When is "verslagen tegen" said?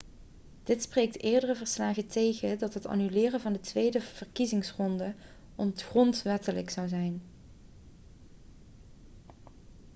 1.55-2.59